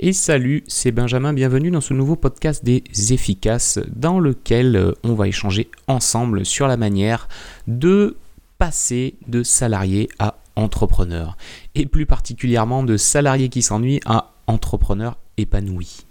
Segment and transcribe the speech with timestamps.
[0.00, 5.14] Et salut, c'est Benjamin, bienvenue dans ce nouveau podcast des efficaces dans lequel euh, on
[5.14, 7.26] va échanger ensemble sur la manière
[7.66, 8.16] de
[8.58, 11.36] passer de salarié à entrepreneur
[11.74, 16.06] et plus particulièrement de salarié qui s'ennuie à entrepreneur épanoui.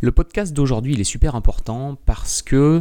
[0.00, 2.80] Le podcast d'aujourd'hui il est super important parce que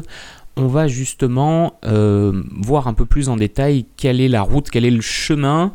[0.58, 4.86] on va justement euh, voir un peu plus en détail quelle est la route, quel
[4.86, 5.74] est le chemin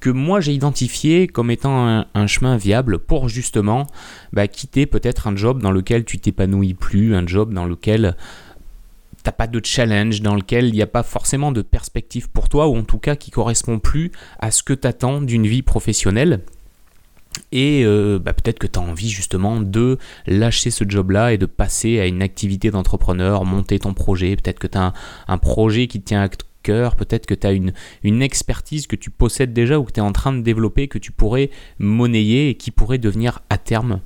[0.00, 3.86] que moi j'ai identifié comme étant un, chemin viable pour justement
[4.32, 8.16] bah, quitter peut-être un job dans lequel tu t'épanouis plus, un job dans lequel
[9.22, 12.68] t'as pas de challenge, dans lequel il n'y a pas forcément de perspective pour toi,
[12.68, 16.40] ou en tout cas qui correspond plus à ce que tu attends d'une vie professionnelle.
[17.52, 21.46] Et euh, bah, peut-être que tu as envie justement de lâcher ce job-là et de
[21.46, 24.34] passer à une activité d'entrepreneur, monter ton projet.
[24.36, 24.92] Peut-être que tu as un,
[25.28, 26.28] un, projet qui te tient à
[26.96, 27.72] peut-être que tu as une,
[28.22, 31.12] expertise que tu possèdes déjà ou que tu es en train de développer, que tu
[31.12, 34.00] pourrais monnayer et qui pourrait devenir à terme,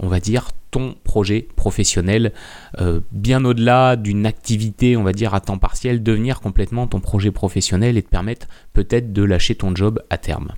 [0.00, 2.32] on va dire, ton projet professionnel,
[2.80, 7.30] euh, bien au-delà d'une activité, on va dire, à temps partiel, devenir complètement ton projet
[7.30, 10.52] professionnel et te permettre peut-être de lâcher ton job à terme.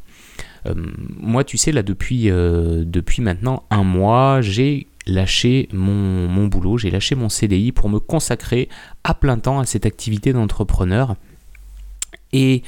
[0.67, 0.75] Euh,
[1.17, 6.79] moi, tu sais, là, depuis, euh, depuis maintenant un mois, j'ai lâché mon, mon boulot,
[6.79, 8.69] j'ai lâché mon CDI pour me consacrer
[9.05, 11.17] à plein temps à cette activité d'entrepreneur.
[12.33, 12.63] Et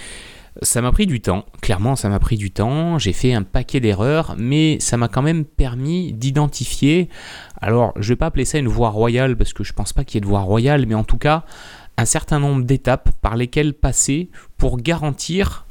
[0.63, 3.81] ça m'a pris du temps, clairement ça m'a pris du temps, j'ai fait un paquet
[3.81, 7.09] d'erreurs, mais ça m'a quand même permis d'identifier,
[7.61, 10.17] alors je vais pas appeler ça une voie royale parce que je pense pas qu'il
[10.17, 11.45] y ait de voie royale, mais en tout cas
[11.97, 15.67] un certain nombre d'étapes par lesquelles passer pour garantir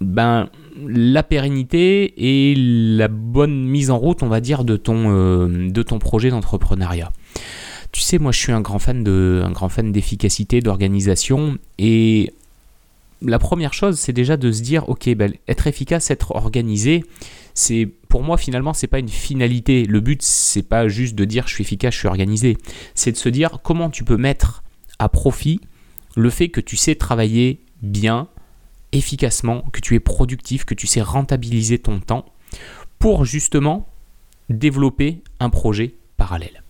[0.00, 0.50] ben,
[0.86, 6.28] la pérennité et la bonne mise en route, on va dire, de ton, euh, projet
[6.28, 7.10] d'entrepreneuriat.
[7.92, 12.34] Tu sais, moi je suis un grand fan de, un grand fan d'efficacité, d'organisation, et
[13.22, 17.04] la première chose, c'est déjà de se dire, ok, ben, être efficace, être organisé,
[17.54, 19.84] c'est pour moi finalement, c'est pas une finalité.
[19.84, 22.58] Le but, c'est pas juste de dire je suis efficace, je suis organisé.
[22.94, 24.62] C'est de se dire comment tu peux mettre
[24.98, 25.60] à profit
[26.16, 28.28] le fait que tu sais travailler bien,
[28.92, 32.26] efficacement, que tu es productif, que tu sais rentabiliser ton temps
[32.98, 33.88] pour justement
[34.48, 36.62] développer un projet parallèle.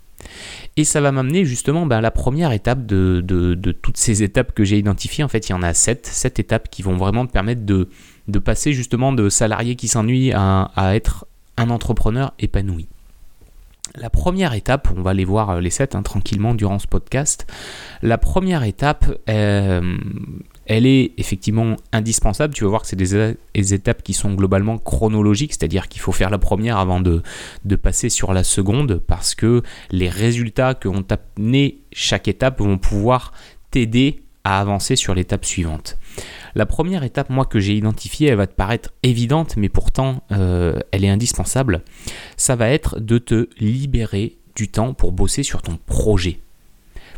[0.76, 4.64] Et ça va m'amener justement ben, à la première étape de, toutes ces étapes que
[4.64, 5.24] j'ai identifiées.
[5.24, 7.88] En fait, il y en a sept, sept étapes qui vont vraiment te permettre de,
[8.38, 11.26] passer justement de salarié qui s'ennuie à, être
[11.56, 12.86] un entrepreneur épanoui.
[13.94, 17.46] La première étape, on va aller voir euh, les sept hein, tranquillement durant ce podcast.
[18.02, 19.96] La première étape, euh,
[20.66, 22.52] elle est effectivement indispensable.
[22.52, 26.30] Tu vas voir que c'est des, étapes qui sont globalement chronologiques, c'est-à-dire qu'il faut faire
[26.30, 27.22] la première avant de,
[27.76, 31.04] passer sur la seconde, parce que les résultats que vont
[31.36, 33.32] amené chaque étape vont pouvoir
[33.70, 35.98] t'aider à avancer sur l'étape suivante.
[36.54, 40.78] La première étape, moi, que j'ai identifiée, elle va te paraître évidente, mais pourtant, euh,
[40.90, 41.82] elle est indispensable.
[42.36, 46.40] Ça va être de te libérer du temps pour bosser sur ton projet.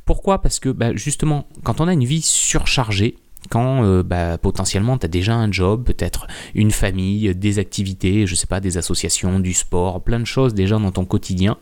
[0.05, 0.43] Pourquoi?
[0.43, 3.17] Parce que bah, justement, quand on a une vie surchargée,
[3.49, 8.35] quand euh, bah, potentiellement tu as déjà un job, peut-être une famille, des activités, je
[8.35, 11.59] sais pas, des associations, du sport, plein de choses déjà dans ton quotidien.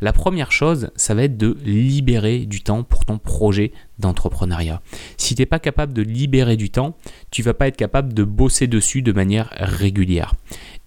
[0.00, 4.80] La première chose, ça va être de libérer du temps pour ton projet d'entrepreneuriat.
[5.16, 6.96] Si tu n'es pas capable de libérer du temps,
[7.30, 10.34] tu vas pas être capable de bosser dessus de manière régulière.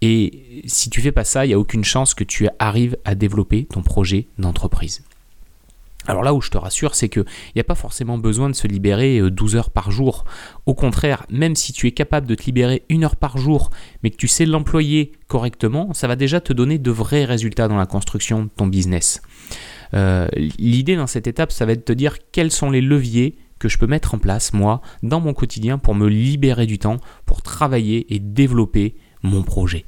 [0.01, 3.15] Et si tu fais pas ça, il n'y a aucune chance que tu arrives à
[3.15, 5.03] développer ton projet d'entreprise.
[6.07, 7.25] Alors là où je te rassure, c'est qu'il
[7.55, 10.23] n'y a pas forcément besoin de se libérer 12 euh, heures par jour.
[10.65, 13.69] Au contraire, même si tu es capable de te libérer une heure par jour,
[14.03, 17.77] mais que tu sais l'employer correctement, ça va déjà te donner de vrais résultats dans
[17.77, 19.21] la construction de ton business.
[19.93, 23.37] Euh, l'idée dans cette étape, ça va être de te dire quels sont les leviers
[23.59, 26.97] que je peux mettre en place, moi, dans mon quotidien, pour me libérer du temps,
[27.25, 29.85] pour travailler et développer mon projet.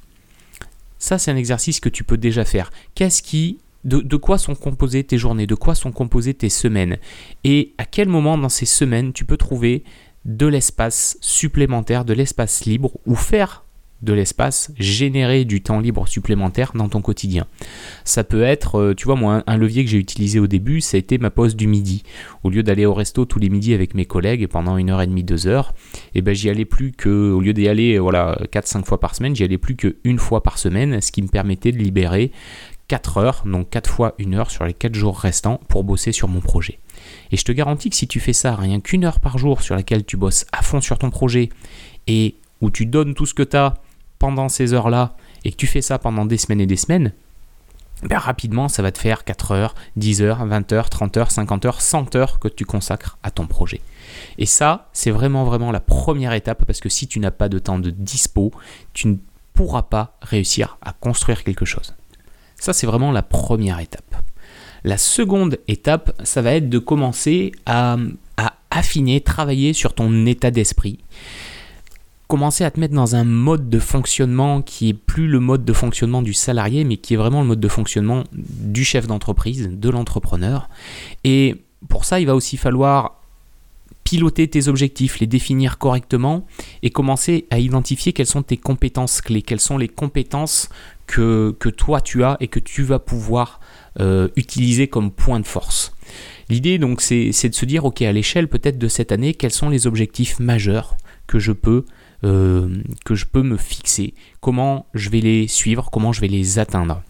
[0.98, 2.72] Ça, c'est un exercice que tu peux déjà faire.
[2.96, 6.98] Qu'est-ce qui de, quoi sont composées tes journées, de quoi sont composées tes semaines,
[7.44, 9.84] et à quel moment dans ces semaines tu peux trouver
[10.26, 13.64] de l'espace supplémentaire, de l'espace libre, ou faire
[14.02, 17.48] de l'espace, générer du temps libre supplémentaire dans ton quotidien.
[18.06, 20.96] Ça peut être, euh, tu vois, moi, un levier que j'ai utilisé au début, ça
[20.96, 22.04] a été ma pause du midi.
[22.44, 25.08] Au lieu d'aller au resto tous les midis avec mes collègues pendant une heure et
[25.08, 25.74] demie, deux heures,
[26.16, 29.16] et eh ben j'y allais plus que, au lieu d'y aller, voilà, 4-5 fois par
[29.16, 32.32] semaine, j'y allais plus qu'une fois par semaine, ce qui me permettait de libérer
[32.90, 36.28] 4 heures, donc 4 fois 1 heure sur les 4 jours restants pour bosser sur
[36.28, 36.80] mon projet.
[37.32, 39.76] Et je te garantis que si tu fais ça rien qu'une heure par jour sur
[39.76, 41.50] laquelle tu bosses à fond sur ton projet
[42.08, 43.76] et où tu donnes tout ce que tu as
[44.18, 45.16] pendant ces heures-là
[45.46, 47.14] et que tu fais ça pendant des semaines et des semaines,
[48.02, 51.66] ben rapidement ça va te faire 4 heures, 10 heures, 20 heures, 30 heures, 50
[51.66, 53.82] heures, 100 heures que tu consacres à ton projet.
[54.40, 57.60] Et ça, c'est vraiment vraiment la première étape parce que si tu n'as pas de
[57.60, 58.52] temps de dispo,
[58.94, 59.18] tu ne
[59.54, 61.94] pourras pas réussir à construire quelque chose.
[62.60, 64.16] Ça, c'est vraiment la première étape.
[64.84, 67.98] La seconde étape, ça va être de commencer à,
[68.72, 71.00] affiner, travailler sur ton état d'esprit
[72.28, 75.74] commencer à te mettre dans un mode de fonctionnement qui est plus le mode de
[75.74, 79.90] fonctionnement du salarié, mais qui est vraiment le mode de fonctionnement du chef d'entreprise, de
[79.90, 80.70] l'entrepreneur.
[81.24, 81.56] Et
[81.88, 83.19] pour ça, il va aussi falloir
[84.10, 86.48] piloter tes objectifs, les définir correctement
[86.82, 90.68] et commencer à identifier quelles sont tes compétences clés, quelles sont les compétences
[91.06, 93.60] que, toi tu as et que tu vas pouvoir
[94.00, 95.94] euh, utiliser comme point de force.
[96.50, 99.70] L'idée donc c'est de se dire ok à l'échelle peut-être de cette année quels sont
[99.70, 100.98] les objectifs majeurs
[101.28, 101.86] que je peux
[102.24, 106.58] euh, que je peux me fixer, comment je vais les suivre, comment je vais les
[106.58, 107.04] atteindre?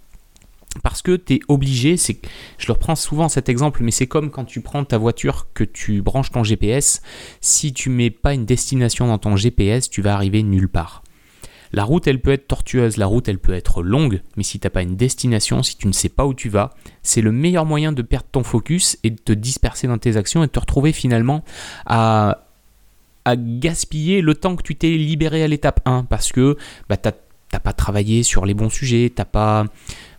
[0.83, 2.19] Parce que tu es obligé, c'est,
[2.57, 5.63] je le reprends souvent cet exemple, mais c'est comme quand tu prends ta voiture, que
[5.63, 7.01] tu branches ton GPS,
[7.41, 11.03] si tu mets pas une destination dans ton GPS, tu vas arriver nulle part.
[11.71, 14.65] La route, elle peut être tortueuse, la route, elle peut être longue, mais si tu
[14.65, 16.71] n'as pas une destination, si tu ne sais pas où tu vas,
[17.03, 20.43] c'est le meilleur moyen de perdre ton focus et de te disperser dans tes actions
[20.43, 21.43] et de te retrouver finalement
[21.85, 22.45] à
[23.25, 26.57] à gaspiller le temps que tu t'es libéré à l'étape 1 parce que
[26.87, 27.09] bah, tu
[27.53, 29.65] n'as pas travaillé sur les bons sujets, t'as pas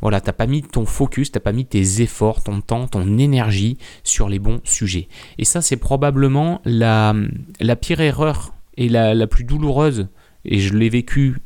[0.01, 3.77] voilà, t'as pas mis ton focus, t'as pas mis tes efforts, ton temps, ton énergie
[4.03, 5.09] sur les bons sujets.
[5.39, 7.15] Et ça, c'est probablement la,
[7.61, 10.09] la pire erreur et la, la plus douloureuse.
[10.45, 11.37] Et je l'ai vécu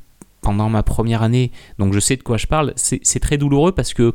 [0.40, 2.72] pendant ma première année, donc je sais de quoi je parle.
[2.76, 4.14] C'est très douloureux parce que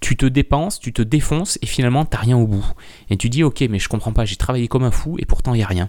[0.00, 2.66] tu te dépenses, tu te défonces et finalement t'as rien au bout.
[3.10, 5.54] Et tu dis ok mais je comprends pas, j'ai travaillé comme un fou et pourtant
[5.54, 5.88] il y a rien.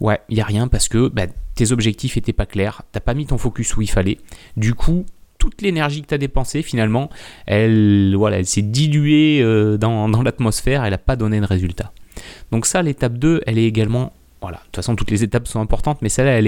[0.00, 3.14] Ouais, il y a rien parce que bah, tes objectifs étaient pas clairs, t'as pas
[3.14, 4.18] mis ton focus où il fallait.
[4.56, 5.04] Du coup,
[5.38, 7.10] toute l'énergie que tu as dépensée finalement,
[7.46, 8.14] elle
[8.44, 11.92] s'est diluée euh, dans, dans l'atmosphère, elle n'a pas donné de résultat.
[12.52, 15.60] Donc ça, l'étape 2, elle est également voilà, de toute façon, toutes les étapes sont
[15.60, 16.46] importantes, mais celle-là, elle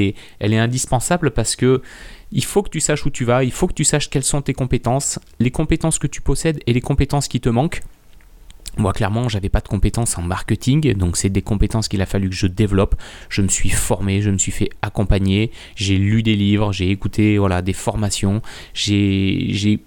[0.53, 1.83] est, indispensable parce que
[2.31, 4.41] il faut que tu saches où tu vas, il faut que tu saches quelles sont
[4.41, 7.83] tes compétences, les compétences que tu possèdes et les compétences qui te manquent.
[8.79, 12.31] Moi, clairement, j'avais pas de compétences en marketing, donc c'est des compétences qu'il a fallu
[12.31, 12.95] que je développe.
[13.29, 17.37] Je me suis formé, je me suis fait accompagner, j'ai lu des livres, j'ai écouté
[17.37, 18.41] voilà des formations,
[18.73, 19.81] j'ai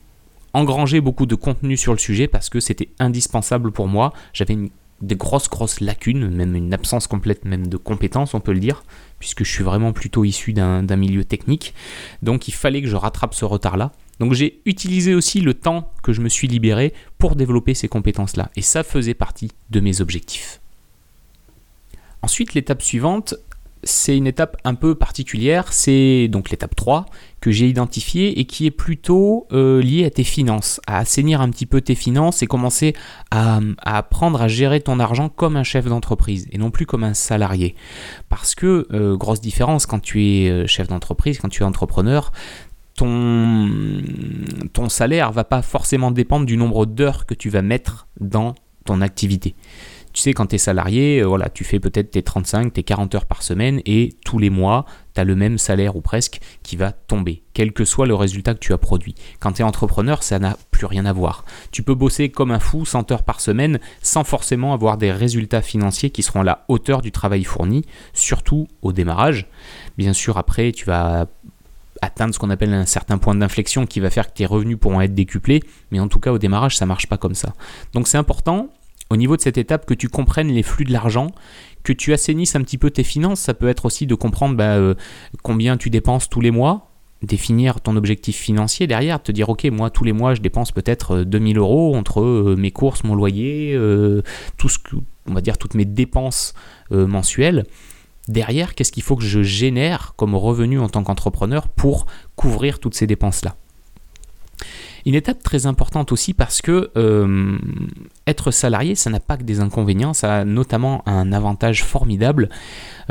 [0.54, 4.13] engrangé beaucoup de contenu sur le sujet parce que c'était indispensable pour moi.
[4.34, 4.69] J'avais une
[5.02, 8.84] des grosses grosses lacunes, même une absence complète même de compétences, on peut le dire,
[9.20, 11.74] puisque je suis vraiment plutôt issu d'un milieu technique.
[12.22, 13.92] Donc il fallait que je rattrape ce retard-là.
[14.20, 18.50] Donc j'ai utilisé aussi le temps que je me suis libéré pour développer ces compétences-là.
[18.56, 20.62] Et ça faisait partie de mes objectifs.
[22.22, 23.36] Ensuite, l'étape suivante,
[23.84, 27.06] c'est une étape un peu particulière, c'est donc l'étape 3
[27.52, 31.66] j'ai identifiée et qui est plutôt euh, liée à tes finances, à assainir un petit
[31.66, 32.94] peu tes finances et commencer
[33.32, 37.14] à, apprendre à gérer ton argent comme un chef d'entreprise et non plus comme un
[37.14, 37.76] salarié.
[38.30, 42.32] Parce que, euh, grosse différence, quand tu es euh, chef d'entreprise, quand tu es entrepreneur,
[42.96, 43.70] ton,
[44.74, 48.56] ton salaire va pas forcément dépendre du nombre d'heures que tu vas mettre dans
[48.86, 49.56] ton activité.
[50.16, 53.14] Tu sais, quand tu es salarié, euh, voilà, tu fais peut-être tes 35, tes 40
[53.16, 56.78] heures par semaine et tous les mois, tu as le même salaire ou presque qui
[56.78, 59.14] va tomber, quel que soit le résultat que tu as produit.
[59.42, 61.44] Quand tu es entrepreneur, ça n'a plus rien à voir.
[61.72, 65.62] Tu peux bosser comme un fou 100 heures par semaine sans forcément avoir des résultats
[65.62, 67.84] financiers qui seront à la hauteur du travail fourni,
[68.14, 69.48] surtout au démarrage.
[69.98, 71.28] Bien sûr, après, tu vas
[72.02, 75.02] atteindre ce qu'on appelle un certain point d'inflexion qui va faire que tes revenus pourront
[75.02, 75.62] être décuplés,
[75.92, 77.54] mais en tout cas au démarrage ça marche pas comme ça.
[77.94, 78.70] Donc c'est important
[79.10, 81.28] au niveau de cette étape que tu comprennes les flux de l'argent,
[81.84, 83.40] que tu assainisses un petit peu tes finances.
[83.40, 84.96] Ça peut être aussi de comprendre bah, euh,
[85.44, 89.90] combien tu dépenses tous les mois, définir ton objectif financier derrière, te dire ok moi
[89.90, 93.78] tous les mois je dépense peut-être 2000 euh, euros entre euh, mes courses, mon loyer,
[94.58, 94.80] tout ce
[95.28, 96.54] va dire toutes mes dépenses
[96.92, 97.64] mensuelles.
[98.28, 102.96] Derrière, qu'est-ce qu'il faut que je génère comme revenu en tant qu'entrepreneur pour couvrir toutes
[102.96, 103.56] ces dépenses-là?
[105.06, 107.58] Une étape très importante aussi parce que euh,
[108.28, 112.50] être salarié, ça n'a pas que des inconvénients, ça a notamment un avantage formidable,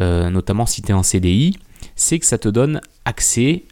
[0.00, 1.56] euh, notamment si tu es en CDI,
[1.94, 3.64] c'est que ça te donne accès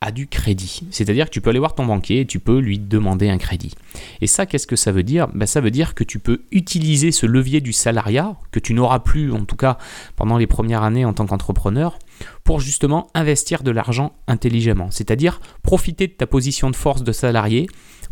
[0.00, 0.82] à du crédit.
[0.90, 3.74] C'est-à-dire que tu peux aller voir ton banquier et tu peux lui demander un crédit.
[4.20, 5.28] Et ça, qu'est-ce que ça veut dire?
[5.28, 9.00] Ben, Ça veut dire que tu peux utiliser ce levier du salariat, que tu n'auras
[9.00, 9.76] plus en tout cas
[10.14, 11.98] pendant les premières années en tant qu'entrepreneur,
[12.44, 14.90] pour justement investir de l'argent intelligemment.
[14.90, 17.66] C'est-à-dire profiter de ta position de force de salarié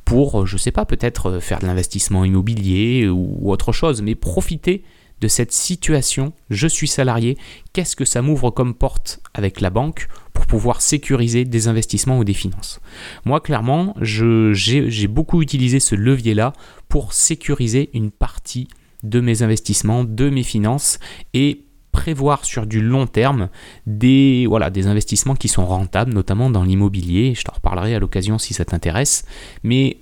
[0.04, 4.84] pour, je ne sais pas, peut-être faire de l'investissement immobilier ou autre chose, mais profiter
[5.20, 7.38] de cette situation, je suis salarié,
[7.72, 12.24] qu'est-ce que ça m'ouvre comme porte avec la banque pour pouvoir sécuriser des investissements ou
[12.24, 12.80] des finances?
[13.24, 16.52] Moi, clairement, j'ai beaucoup utilisé ce levier-là
[16.88, 18.68] pour sécuriser une partie
[19.02, 20.98] de mes investissements, de mes finances
[21.32, 21.65] et
[21.96, 23.48] prévoir sur du long terme
[23.86, 27.34] des, voilà, des investissements qui sont rentables, notamment dans l'immobilier.
[27.34, 29.24] Je t'en reparlerai à l'occasion si ça t'intéresse.
[29.62, 29.96] Mais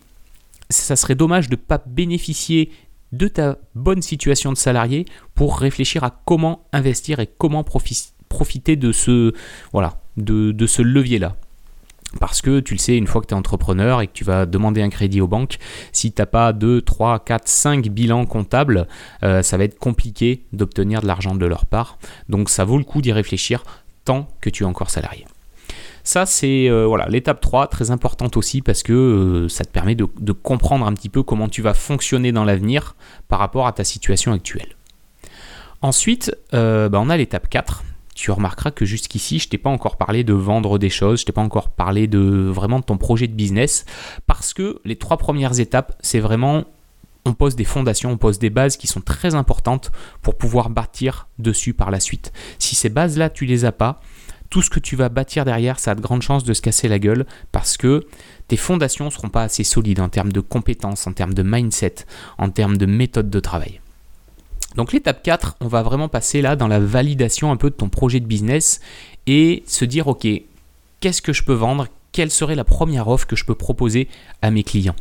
[0.71, 2.73] ça serait dommage de ne pas bénéficier
[3.13, 8.91] de ta bonne situation de salarié pour réfléchir à comment investir et comment profiter de
[8.91, 9.33] ce,
[9.73, 11.37] voilà, de, ce levier-là.
[12.21, 14.47] Parce que tu le sais, une fois que tu es entrepreneur et que tu vas
[14.47, 15.59] demander un crédit aux banques,
[15.93, 18.87] si tu n'as pas 2, 3, 4, 5 bilans comptables,
[19.23, 21.99] euh, ça va être compliqué d'obtenir de l'argent de leur part.
[22.29, 23.65] Donc ça vaut le coup d'y réfléchir
[24.05, 25.27] tant que tu es encore salarié.
[26.07, 29.95] Ça, c'est euh, voilà l'étape 3, très importante aussi parce que euh, ça te permet
[29.95, 32.95] de, comprendre un petit peu comment tu vas fonctionner dans l'avenir
[33.29, 34.77] par rapport à ta situation actuelle.
[35.81, 37.85] Ensuite, bah, on a l'étape 4.
[38.15, 41.33] Tu remarqueras que jusqu'ici, je t'ai pas encore parlé de vendre des choses, je t'ai
[41.33, 43.85] pas encore parlé de vraiment de ton projet de business,
[44.27, 46.65] parce que les trois premières étapes, c'est vraiment
[47.27, 49.91] on pose des fondations, on pose des bases qui sont très importantes
[50.23, 52.33] pour pouvoir bâtir dessus par la suite.
[52.59, 54.01] Si ces bases-là, tu les as pas,
[54.51, 56.87] tout ce que tu vas bâtir derrière, ça a de grandes chances de se casser
[56.87, 58.07] la gueule parce que
[58.47, 61.95] tes fondations ne seront pas assez solides en termes de compétences, en termes de mindset,
[62.39, 63.81] en termes de méthode de travail.
[64.75, 67.89] Donc l'étape 4, on va vraiment passer là dans la validation un peu de ton
[67.89, 68.81] projet de business
[69.27, 70.27] et se dire ok,
[71.01, 71.87] qu'est-ce que je peux vendre?
[72.13, 74.09] Quelle serait la première offre que je peux proposer
[74.43, 74.97] à mes clients?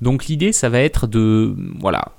[0.00, 2.12] Donc l'idée, ça va être de voilà,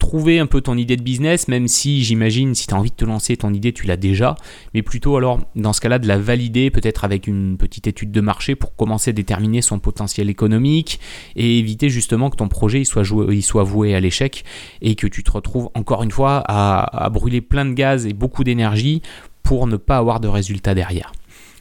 [0.00, 2.96] trouver un peu ton idée de business, même si j'imagine, si tu as envie de
[2.96, 4.34] te lancer, ton idée, tu l'as déjà,
[4.74, 8.20] mais plutôt alors, dans ce cas-là, de la valider peut-être avec une petite étude de
[8.20, 10.98] marché pour commencer à déterminer son potentiel économique
[11.36, 14.44] et éviter justement que ton projet il soit, il soit voué à l'échec
[14.80, 18.42] et que tu te retrouves encore une fois à, brûler plein de gaz et beaucoup
[18.42, 19.02] d'énergie
[19.42, 21.12] pour ne pas avoir de résultat derrière.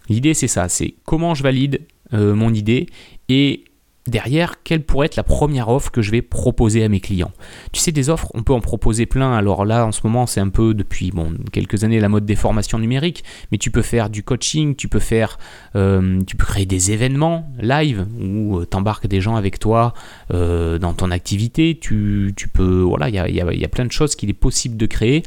[0.07, 1.81] L'idée, c'est ça, c'est comment je valide
[2.13, 2.87] euh, mon idée
[3.27, 3.65] et
[4.09, 7.31] derrière, quelle pourrait être la première offre que je vais proposer à mes clients?
[7.71, 9.33] Tu sais, des offres, on peut en proposer plein.
[9.33, 12.35] Alors là, en ce moment, c'est un peu depuis bon, quelques années la mode des
[12.35, 15.37] formations numériques, mais tu peux faire du coaching, tu peux faire,
[15.75, 19.93] euh, tu peux créer des événements live où euh, tu embarques des gens avec toi
[20.33, 21.77] euh, dans ton activité.
[21.79, 25.23] Tu, peux, voilà, il y a plein de choses qu'il est possible de créer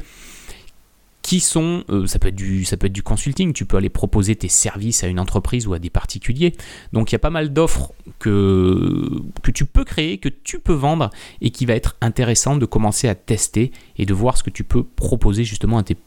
[1.23, 4.35] qui sont, euh, ça, peut être du, ça peut du consulting, tu peux aller proposer
[4.35, 6.53] tes services à une entreprise ou à des particuliers.
[6.91, 9.09] Donc il y a pas mal d'offres que,
[9.41, 11.09] que tu peux créer, que tu peux vendre
[11.41, 14.65] et qui va être intéressant de commencer à tester et de voir ce que tu
[14.65, 15.97] peux proposer justement à tes,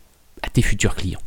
[0.43, 1.23] à tes futurs clients.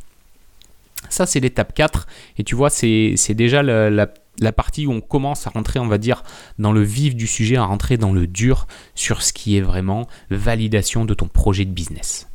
[1.10, 5.48] Ça c'est l'étape 4 et tu vois c'est déjà la, la partie où on commence
[5.48, 6.24] à rentrer, on va dire,
[6.60, 10.08] dans le vif du sujet, à rentrer dans le dur sur ce qui est vraiment
[10.29, 12.28] validation de ton projet de business.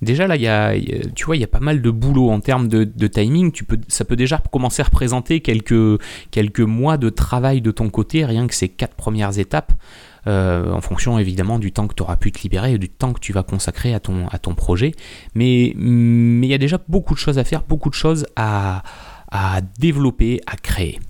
[0.00, 0.36] Déjà là,
[1.14, 3.50] tu vois, il y a pas mal de boulot en termes de, timing.
[3.50, 6.00] Tu peux, ça peut déjà commencer à représenter quelques,
[6.30, 9.72] quelques mois de travail de ton côté, rien que ces quatre premières étapes,
[10.26, 13.12] euh, en fonction évidemment du temps que tu auras pu te libérer et du temps
[13.12, 14.92] que tu vas consacrer à ton, à ton projet.
[15.34, 18.84] Mais il y a déjà beaucoup de choses à faire, beaucoup de choses à,
[19.32, 21.00] à développer, à créer.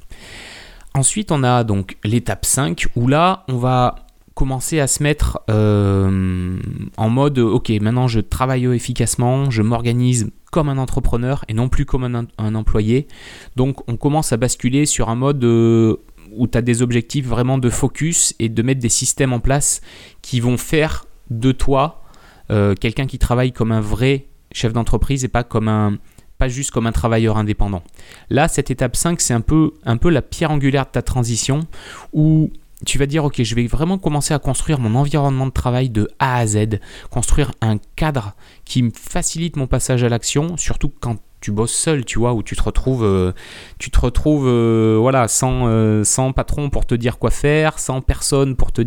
[0.95, 4.08] Ensuite, on a donc l'étape 5 où là, on va
[4.39, 6.57] commencer à se mettre euh,
[6.97, 11.85] en mode ok maintenant je travaille efficacement, je m'organise comme un entrepreneur et non plus
[11.85, 13.09] comme un, employé.
[13.57, 15.97] Donc on commence à basculer sur un mode euh,
[16.31, 19.81] où tu as des objectifs vraiment de focus et de mettre des systèmes en place
[20.23, 22.05] qui vont faire de toi
[22.53, 25.99] euh, quelqu'un qui travaille comme un vrai chef d'entreprise et pas comme un
[26.39, 27.83] pas juste comme un travailleur indépendant.
[28.31, 31.67] Là, cette étape 5, c'est un peu, un peu la pierre angulaire de ta transition
[32.13, 32.53] où
[32.87, 36.09] tu vas dire, ok, je vais vraiment commencer à construire mon environnement de travail de
[36.19, 36.81] A à Z,
[37.11, 42.05] construire un cadre qui me facilite mon passage à l'action, surtout quand tu bosses seul,
[42.05, 43.33] tu vois, où tu te retrouves, euh,
[43.79, 48.01] tu te retrouves, euh, voilà, sans, euh, sans patron pour te dire quoi faire, sans
[48.01, 48.83] personne pour te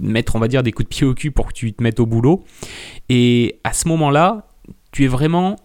[0.00, 2.00] mettre, on va dire, des coups de pied au cul pour que tu te mettes
[2.00, 2.44] au boulot.
[3.08, 4.46] Et à ce moment-là,
[4.90, 5.56] tu es vraiment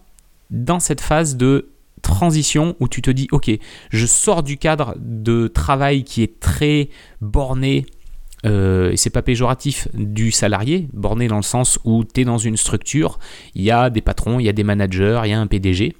[0.50, 1.70] dans cette phase de
[2.18, 3.48] transition où tu te dis, ok,
[3.90, 6.88] je sors du cadre de travail qui est très
[7.20, 7.86] borné,
[8.44, 12.38] euh, et c'est pas péjoratif, du salarié, borné dans le sens où tu es dans
[12.38, 13.20] une structure,
[13.54, 15.94] il y a des patrons, il y a des managers, il y a un PDG,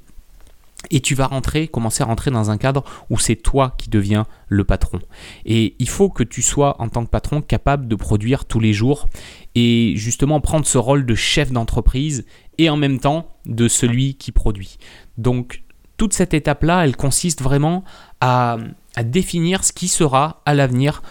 [0.90, 4.26] et tu vas rentrer, commencer à rentrer dans un cadre où c'est toi qui deviens
[4.48, 4.98] le patron.
[5.44, 8.72] Et il faut que tu sois en tant que patron capable de produire tous les
[8.72, 9.06] jours
[9.54, 12.26] et justement prendre ce rôle de chef d'entreprise
[12.58, 14.78] et en même temps de celui qui produit.
[15.16, 15.62] Donc
[15.99, 17.85] toute cette étape-là, elle consiste vraiment
[18.23, 18.57] à,
[19.05, 21.02] définir ce qui sera à l'avenir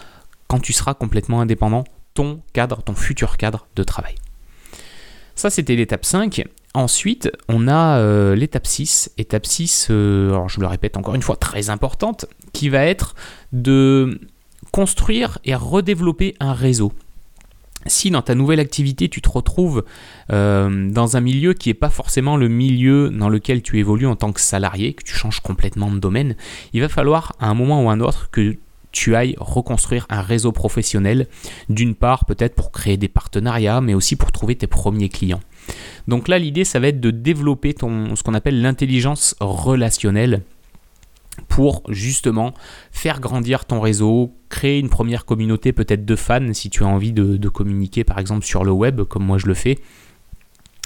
[0.48, 4.16] quand tu seras complètement indépendant, ton cadre, ton futur cadre de travail.
[5.36, 6.44] Ça, c'était l'étape 5.
[6.74, 9.12] Ensuite, on a euh, l'étape 6.
[9.18, 13.14] Étape 6, euh, alors je le répète encore une fois, très importante, qui va être
[13.52, 14.20] de
[14.72, 16.92] construire et redévelopper un réseau
[17.86, 19.84] si dans ta nouvelle activité tu te retrouves
[20.32, 24.16] euh, dans un milieu qui n'est pas forcément le milieu dans lequel tu évolues en
[24.16, 26.36] tant que salarié, que tu changes complètement de domaine,
[26.72, 28.56] il va falloir à un moment ou à un autre que
[28.90, 31.26] tu ailles reconstruire un réseau professionnel,
[31.68, 35.40] d'une part peut-être pour créer des partenariats, mais aussi pour trouver tes premiers clients.
[36.08, 40.42] Donc là, l'idée, ça va être de développer ton, ce qu'on appelle l'intelligence relationnelle
[41.46, 42.54] pour justement
[42.90, 47.12] faire grandir ton réseau, créer une première communauté peut-être de fans si tu as envie
[47.12, 49.78] de, communiquer par exemple sur le web comme moi je le fais.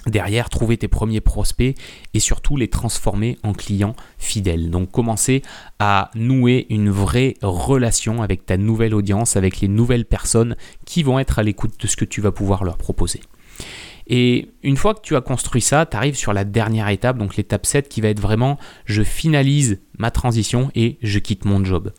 [0.06, 1.76] Derrière, trouver tes premiers prospects
[2.12, 4.68] et surtout les transformer en clients fidèles.
[4.68, 5.42] Donc commencer
[5.78, 10.56] à nouer une vraie relation avec ta nouvelle audience, avec les nouvelles personnes
[10.86, 13.20] qui vont être à l'écoute de ce que tu vas pouvoir leur proposer.
[14.06, 17.36] Et une fois que tu as construit ça, tu arrives sur la dernière étape, donc
[17.36, 21.92] l'étape 7 qui va être vraiment je finalise ma transition et je quitte mon job.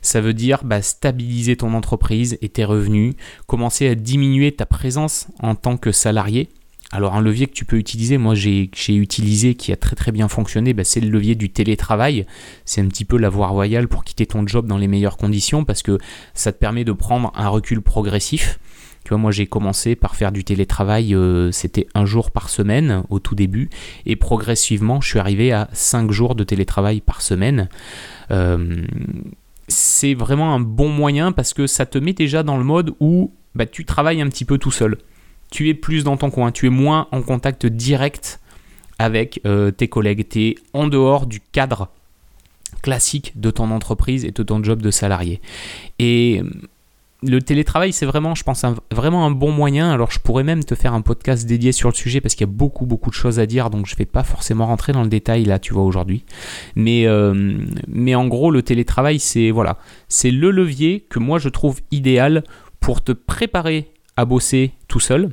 [0.00, 3.14] Ça veut dire bah, stabiliser ton entreprise et tes revenus,
[3.46, 6.48] commencer à diminuer ta présence en tant que salarié.
[6.94, 10.28] Alors un levier que tu peux utiliser, moi j'ai utilisé qui a très très bien
[10.28, 12.26] fonctionné, bah, c'est le levier du télétravail.
[12.66, 15.64] C'est un petit peu la voie royale pour quitter ton job dans les meilleures conditions
[15.64, 15.96] parce que
[16.34, 18.58] ça te permet de prendre un recul progressif.
[19.04, 23.02] Tu vois, moi j'ai commencé par faire du télétravail, euh, c'était un jour par semaine
[23.10, 23.68] au tout début,
[24.06, 27.68] et progressivement je suis arrivé à 5 jours de télétravail par semaine.
[28.30, 28.84] Euh,
[29.68, 33.32] c'est vraiment un bon moyen parce que ça te met déjà dans le mode où
[33.54, 34.98] bah, tu travailles un petit peu tout seul.
[35.50, 38.40] Tu es plus dans ton coin, tu es moins en contact direct
[38.98, 41.88] avec euh, tes collègues, tu es en dehors du cadre
[42.82, 45.40] classique de ton entreprise et de ton job de salarié.
[45.98, 46.42] Et
[47.22, 49.90] le télétravail, c'est vraiment, je pense, vraiment un bon moyen.
[49.90, 52.50] Alors, je pourrais même te faire un podcast dédié sur le sujet parce qu'il y
[52.50, 53.70] a beaucoup, beaucoup de choses à dire.
[53.70, 56.24] Donc, je ne vais pas forcément rentrer dans le détail là, tu vois, aujourd'hui.
[56.74, 57.54] Mais, euh,
[57.86, 62.44] mais en gros, le télétravail, c'est voilà, c'est le levier que moi je trouve idéal
[62.80, 65.30] pour te préparer à bosser tout seul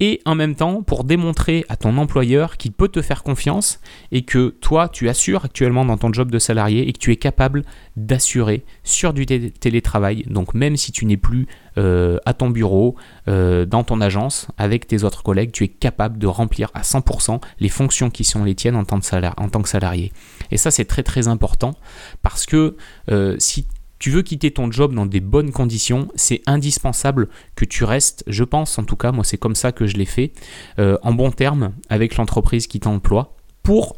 [0.00, 3.80] et en même temps pour démontrer à ton employeur qu'il peut te faire confiance
[4.12, 7.16] et que toi tu assures actuellement dans ton job de salarié et que tu es
[7.16, 7.64] capable
[7.96, 10.24] d'assurer sur du télétravail.
[10.28, 12.96] Donc même si tu n'es plus euh, à ton bureau,
[13.28, 17.40] euh, dans ton agence, avec tes autres collègues, tu es capable de remplir à 100%
[17.60, 20.12] les fonctions qui sont les tiennes en tant, que salarié.
[20.50, 21.74] Et ça c'est très très important
[22.22, 22.76] parce que
[23.10, 23.66] euh, si
[23.98, 28.44] tu veux quitter ton job dans des bonnes conditions, c'est indispensable que tu restes, je
[28.44, 30.32] pense en tout cas, moi c'est comme ça que je l'ai fait,
[30.78, 33.96] euh, en bon terme avec l'entreprise qui t'emploie pour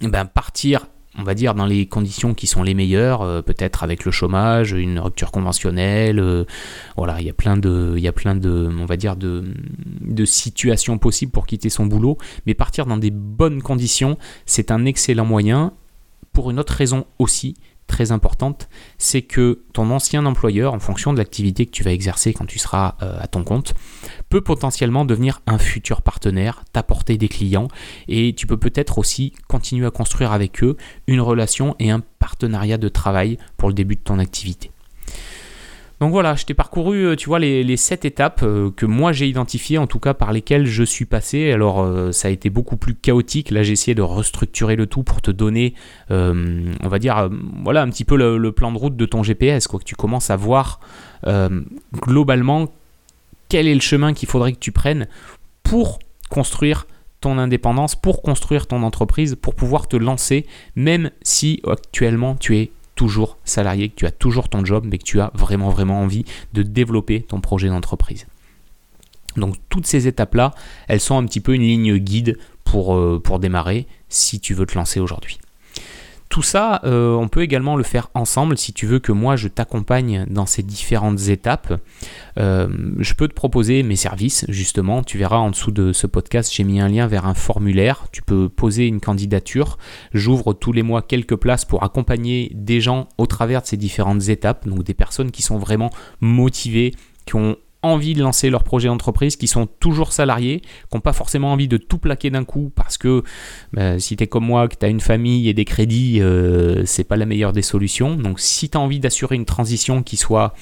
[0.00, 0.86] ben, partir
[1.18, 4.72] on va dire dans les conditions qui sont les meilleures, euh, peut-être avec le chômage,
[4.72, 6.44] une rupture conventionnelle, euh,
[6.96, 9.44] voilà, il y a plein de, y a plein de, on va dire de,
[10.00, 14.84] de situations possibles pour quitter son boulot, mais partir dans des bonnes conditions, c'est un
[14.84, 15.72] excellent moyen.
[16.32, 17.56] Pour une autre raison aussi,
[17.92, 22.32] très importante, c'est que ton ancien employeur, en fonction de l'activité que tu vas exercer
[22.32, 23.74] quand tu seras euh, à ton compte,
[24.30, 27.68] peut potentiellement devenir un futur partenaire, t'apporter des clients
[28.08, 32.78] et tu peux peut-être aussi continuer à construire avec eux une relation et un partenariat
[32.78, 34.70] de travail pour le début de ton activité.
[36.02, 39.12] Donc voilà, je t'ai parcouru, euh, tu vois, les, les sept étapes euh, que moi
[39.12, 41.52] j'ai identifiées, en tout cas par lesquelles je suis passé.
[41.52, 43.52] Alors euh, ça a été beaucoup plus chaotique.
[43.52, 45.74] Là j'ai essayé de restructurer le tout pour te donner,
[46.10, 47.30] on va dire,
[47.62, 50.28] voilà, un petit peu le, plan de route de ton GPS, quoi, que tu commences
[50.30, 50.80] à voir
[51.94, 52.66] globalement
[53.48, 55.06] quel est le chemin qu'il faudrait que tu prennes
[55.62, 56.88] pour construire
[57.20, 62.72] ton indépendance, pour construire ton entreprise, pour pouvoir te lancer, même si actuellement tu es
[63.44, 66.62] salarié, que tu as toujours ton job, mais que tu as vraiment vraiment envie de
[66.62, 68.26] développer ton projet d'entreprise.
[69.36, 70.52] Donc toutes ces étapes-là,
[70.88, 74.66] elles sont un petit peu une ligne guide pour, euh, pour démarrer si tu veux
[74.66, 75.38] te lancer aujourd'hui.
[76.32, 79.48] Tout ça, euh, on peut également le faire ensemble si tu veux que moi je
[79.48, 81.78] t'accompagne dans ces différentes étapes.
[82.38, 82.68] Euh,
[83.00, 85.02] je peux te proposer mes services, justement.
[85.02, 88.06] Tu verras en dessous de ce podcast, j'ai mis un lien vers un formulaire.
[88.12, 89.76] Tu peux poser une candidature.
[90.14, 94.30] J'ouvre tous les mois quelques places pour accompagner des gens au travers de ces différentes
[94.30, 94.66] étapes.
[94.66, 95.90] Donc des personnes qui sont vraiment
[96.22, 96.94] motivées,
[97.26, 101.12] qui ont envie de lancer leur projet d'entreprise, qui sont toujours salariés, qui n'ont pas
[101.12, 103.22] forcément envie de tout plaquer d'un coup parce que
[103.72, 106.84] bah, si tu es comme moi, que tu as une famille et des crédits, euh,
[106.86, 108.16] c'est pas la meilleure des solutions.
[108.16, 110.54] Donc si tu as envie d'assurer une transition qui soit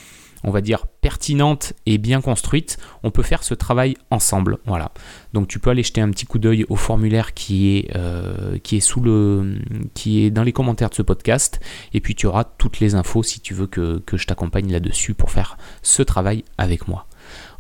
[0.44, 4.59] on va dire pertinente et bien construite, on peut faire ce travail ensemble.
[4.66, 4.92] Voilà.
[5.33, 8.76] Donc tu peux aller jeter un petit coup d'œil au formulaire qui est, euh, qui
[8.76, 9.59] est sous le
[9.94, 11.61] qui est dans les commentaires de ce podcast
[11.92, 15.14] et puis tu auras toutes les infos si tu veux que, que je t'accompagne là-dessus
[15.14, 17.06] pour faire ce travail avec moi.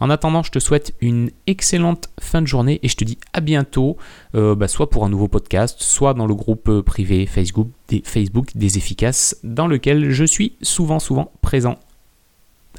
[0.00, 3.40] En attendant, je te souhaite une excellente fin de journée et je te dis à
[3.40, 3.96] bientôt,
[4.34, 8.02] euh, bah, soit pour un nouveau podcast, soit dans le groupe euh, privé Facebook des,
[8.04, 11.78] Facebook des efficaces, dans lequel je suis souvent, souvent présent.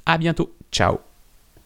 [0.05, 0.53] À bientôt.
[0.71, 1.10] Ciao.